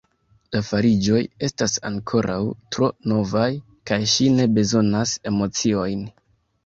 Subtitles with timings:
[0.53, 2.39] La fariĝoj estas ankoraŭ
[2.75, 3.47] tro novaj;
[3.91, 6.03] kaj ŝi ne bezonas emociojn.